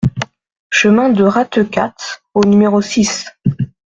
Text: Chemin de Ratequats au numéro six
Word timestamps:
Chemin 0.71 1.09
de 1.09 1.23
Ratequats 1.23 2.21
au 2.33 2.43
numéro 2.43 2.81
six 2.81 3.27